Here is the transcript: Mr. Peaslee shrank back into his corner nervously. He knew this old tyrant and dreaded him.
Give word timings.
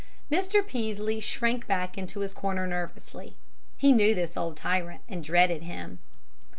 Mr. 0.31 0.65
Peaslee 0.65 1.19
shrank 1.19 1.67
back 1.67 1.95
into 1.95 2.21
his 2.21 2.33
corner 2.33 2.65
nervously. 2.65 3.35
He 3.77 3.91
knew 3.91 4.15
this 4.15 4.35
old 4.35 4.57
tyrant 4.57 5.01
and 5.07 5.23
dreaded 5.23 5.61
him. 5.61 5.99